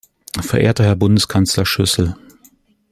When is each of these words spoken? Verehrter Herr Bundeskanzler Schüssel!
Verehrter 0.41 0.85
Herr 0.85 0.95
Bundeskanzler 0.95 1.63
Schüssel! 1.63 2.15